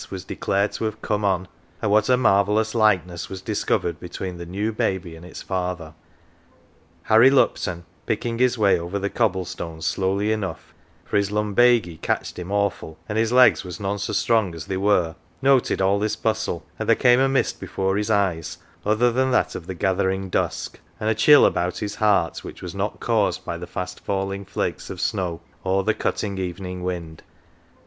[0.09, 1.47] was declared to have" come on;""
[1.83, 5.93] and what a marvellous likeness was discovered between the new baby and its father.
[7.03, 10.73] Harry Lupton, picking his way over the cobble stones slowly enough
[11.05, 14.75] for his lumbaguey catched him awful, and his legs was none so strong as they
[14.75, 19.29] were noted all this bustle, and there came a mist before his eyes other than
[19.29, 23.45] that of the gathering dusk, and a chill about his heart which was not caused
[23.45, 27.21] by the fast falling flakes of snow, or the cutting evening wind.